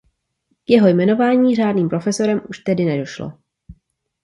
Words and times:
K 0.65 0.69
jeho 0.69 0.87
jmenování 0.87 1.55
řádným 1.55 1.89
profesorem 1.89 2.41
už 2.49 2.59
tedy 2.59 2.85
nedošlo. 2.85 3.31